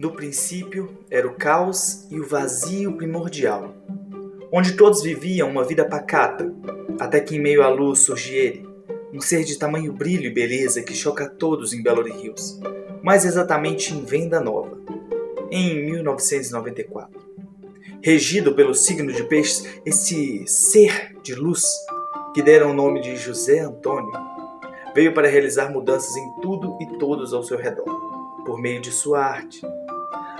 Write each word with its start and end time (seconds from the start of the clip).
No 0.00 0.12
princípio 0.12 0.96
era 1.10 1.28
o 1.28 1.34
caos 1.34 2.06
e 2.10 2.18
o 2.18 2.26
vazio 2.26 2.96
primordial, 2.96 3.74
onde 4.50 4.72
todos 4.72 5.02
viviam 5.02 5.50
uma 5.50 5.62
vida 5.62 5.84
pacata, 5.84 6.50
até 6.98 7.20
que 7.20 7.36
em 7.36 7.38
meio 7.38 7.62
à 7.62 7.68
luz 7.68 7.98
surge 7.98 8.34
ele, 8.34 8.66
um 9.12 9.20
ser 9.20 9.44
de 9.44 9.58
tamanho 9.58 9.92
brilho 9.92 10.24
e 10.24 10.32
beleza 10.32 10.82
que 10.82 10.94
choca 10.94 11.24
a 11.24 11.28
todos 11.28 11.74
em 11.74 11.82
Belo 11.82 12.08
Hills, 12.08 12.58
mais 13.02 13.26
exatamente 13.26 13.92
em 13.92 14.02
Venda 14.02 14.40
Nova, 14.40 14.80
em 15.50 15.84
1994. 15.84 17.20
Regido 18.02 18.54
pelo 18.54 18.74
signo 18.74 19.12
de 19.12 19.24
peixes, 19.24 19.68
esse 19.84 20.46
ser 20.46 21.14
de 21.22 21.34
luz, 21.34 21.62
que 22.32 22.40
deram 22.40 22.70
o 22.70 22.74
nome 22.74 23.02
de 23.02 23.16
José 23.16 23.58
Antônio, 23.58 24.12
veio 24.94 25.12
para 25.12 25.28
realizar 25.28 25.70
mudanças 25.70 26.16
em 26.16 26.40
tudo 26.40 26.78
e 26.80 26.98
todos 26.98 27.34
ao 27.34 27.42
seu 27.42 27.58
redor, 27.58 27.84
por 28.46 28.58
meio 28.58 28.80
de 28.80 28.90
sua 28.90 29.22
arte. 29.22 29.60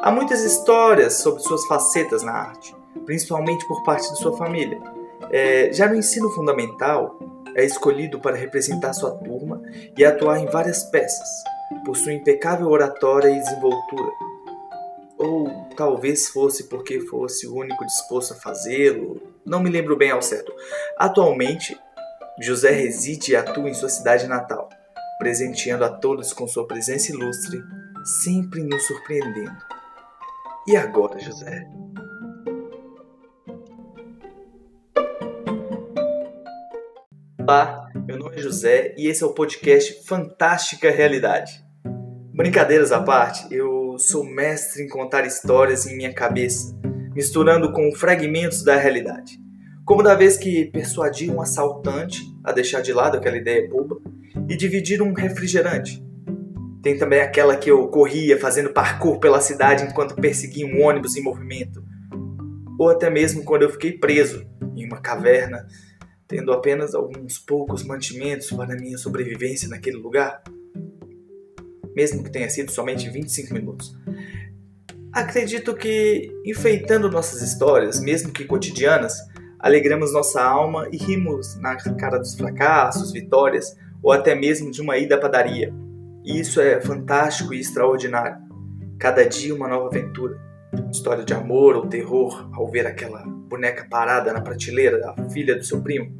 Há 0.00 0.12
muitas 0.12 0.44
histórias 0.44 1.14
sobre 1.14 1.42
suas 1.42 1.66
facetas 1.66 2.22
na 2.22 2.32
arte, 2.32 2.74
principalmente 3.04 3.66
por 3.66 3.82
parte 3.82 4.08
de 4.12 4.18
sua 4.18 4.36
família. 4.36 4.80
É, 5.30 5.72
já 5.72 5.88
no 5.88 5.96
ensino 5.96 6.30
fundamental, 6.30 7.18
é 7.56 7.64
escolhido 7.64 8.20
para 8.20 8.36
representar 8.36 8.92
sua 8.92 9.10
turma 9.10 9.60
e 9.96 10.04
atuar 10.04 10.38
em 10.38 10.46
várias 10.46 10.84
peças, 10.84 11.28
por 11.84 11.96
sua 11.96 12.12
impecável 12.12 12.68
oratória 12.68 13.28
e 13.28 13.40
desenvoltura. 13.40 14.12
Ou 15.18 15.50
talvez 15.76 16.28
fosse 16.28 16.68
porque 16.68 17.00
fosse 17.00 17.48
o 17.48 17.56
único 17.56 17.84
disposto 17.84 18.34
a 18.34 18.36
fazê-lo, 18.36 19.20
não 19.44 19.60
me 19.60 19.68
lembro 19.68 19.96
bem 19.96 20.12
ao 20.12 20.22
certo. 20.22 20.52
Atualmente, 20.96 21.76
José 22.40 22.70
reside 22.70 23.32
e 23.32 23.36
atua 23.36 23.68
em 23.68 23.74
sua 23.74 23.88
cidade 23.88 24.28
natal, 24.28 24.68
presenteando 25.18 25.84
a 25.84 25.88
todos 25.88 26.32
com 26.32 26.46
sua 26.46 26.68
presença 26.68 27.10
ilustre, 27.10 27.60
sempre 28.22 28.62
nos 28.62 28.86
surpreendendo. 28.86 29.77
E 30.68 30.76
agora, 30.76 31.18
José? 31.18 31.66
Olá, 37.40 37.88
meu 38.06 38.18
nome 38.18 38.36
é 38.36 38.38
José 38.38 38.94
e 38.98 39.06
esse 39.06 39.24
é 39.24 39.26
o 39.26 39.32
podcast 39.32 40.04
Fantástica 40.06 40.90
Realidade. 40.90 41.64
Brincadeiras 42.34 42.92
à 42.92 43.02
parte, 43.02 43.46
eu 43.50 43.96
sou 43.98 44.22
mestre 44.22 44.82
em 44.82 44.88
contar 44.90 45.26
histórias 45.26 45.86
em 45.86 45.96
minha 45.96 46.12
cabeça, 46.12 46.78
misturando 47.14 47.72
com 47.72 47.90
fragmentos 47.96 48.62
da 48.62 48.76
realidade. 48.76 49.38
Como 49.86 50.02
da 50.02 50.14
vez 50.14 50.36
que 50.36 50.66
persuadi 50.66 51.30
um 51.30 51.40
assaltante 51.40 52.20
a 52.44 52.52
deixar 52.52 52.82
de 52.82 52.92
lado 52.92 53.16
aquela 53.16 53.38
ideia 53.38 53.66
boba 53.70 54.02
e 54.46 54.54
dividir 54.54 55.00
um 55.00 55.14
refrigerante. 55.14 56.06
Tem 56.88 56.96
também 56.96 57.20
aquela 57.20 57.54
que 57.54 57.70
eu 57.70 57.86
corria 57.88 58.40
fazendo 58.40 58.70
parkour 58.70 59.20
pela 59.20 59.42
cidade 59.42 59.84
enquanto 59.84 60.14
perseguia 60.14 60.66
um 60.66 60.82
ônibus 60.82 61.16
em 61.16 61.22
movimento. 61.22 61.84
Ou 62.78 62.88
até 62.88 63.10
mesmo 63.10 63.44
quando 63.44 63.64
eu 63.64 63.68
fiquei 63.68 63.92
preso 63.92 64.46
em 64.74 64.86
uma 64.86 64.98
caverna 64.98 65.66
tendo 66.26 66.50
apenas 66.50 66.94
alguns 66.94 67.38
poucos 67.38 67.84
mantimentos 67.84 68.50
para 68.50 68.74
minha 68.74 68.96
sobrevivência 68.96 69.68
naquele 69.68 69.98
lugar, 69.98 70.42
mesmo 71.94 72.24
que 72.24 72.32
tenha 72.32 72.48
sido 72.48 72.70
somente 72.70 73.10
25 73.10 73.52
minutos. 73.52 73.94
Acredito 75.12 75.74
que, 75.74 76.32
enfeitando 76.42 77.10
nossas 77.10 77.42
histórias, 77.42 78.00
mesmo 78.00 78.32
que 78.32 78.46
cotidianas, 78.46 79.14
alegramos 79.58 80.10
nossa 80.10 80.42
alma 80.42 80.88
e 80.90 80.96
rimos 80.96 81.54
na 81.60 81.76
cara 81.76 82.16
dos 82.16 82.34
fracassos, 82.34 83.12
vitórias 83.12 83.76
ou 84.02 84.10
até 84.10 84.34
mesmo 84.34 84.70
de 84.70 84.80
uma 84.80 84.96
ida 84.96 85.16
à 85.16 85.18
padaria. 85.18 85.70
E 86.28 86.40
isso 86.40 86.60
é 86.60 86.78
fantástico 86.78 87.54
e 87.54 87.58
extraordinário. 87.58 88.36
Cada 89.00 89.26
dia 89.26 89.54
uma 89.54 89.66
nova 89.66 89.86
aventura. 89.86 90.38
História 90.92 91.24
de 91.24 91.32
amor 91.32 91.74
ou 91.74 91.88
terror 91.88 92.50
ao 92.52 92.70
ver 92.70 92.86
aquela 92.86 93.24
boneca 93.24 93.86
parada 93.88 94.30
na 94.30 94.42
prateleira 94.42 95.00
da 95.00 95.14
filha 95.30 95.56
do 95.56 95.64
seu 95.64 95.82
primo? 95.82 96.12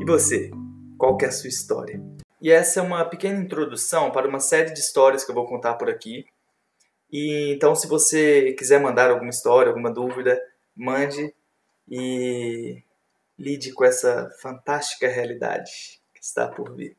E 0.00 0.04
você? 0.04 0.50
Qual 0.98 1.16
que 1.16 1.24
é 1.24 1.28
a 1.28 1.30
sua 1.30 1.46
história? 1.46 2.02
E 2.42 2.50
essa 2.50 2.80
é 2.80 2.82
uma 2.82 3.04
pequena 3.04 3.38
introdução 3.38 4.10
para 4.10 4.26
uma 4.26 4.40
série 4.40 4.72
de 4.72 4.80
histórias 4.80 5.24
que 5.24 5.30
eu 5.30 5.36
vou 5.36 5.46
contar 5.46 5.74
por 5.74 5.88
aqui. 5.88 6.26
E 7.12 7.52
então, 7.54 7.76
se 7.76 7.86
você 7.86 8.54
quiser 8.54 8.80
mandar 8.80 9.08
alguma 9.08 9.30
história, 9.30 9.70
alguma 9.70 9.92
dúvida, 9.92 10.36
mande 10.74 11.32
e 11.88 12.82
lide 13.38 13.72
com 13.72 13.84
essa 13.84 14.28
fantástica 14.42 15.06
realidade 15.06 16.00
que 16.12 16.20
está 16.20 16.48
por 16.48 16.74
vir. 16.74 16.96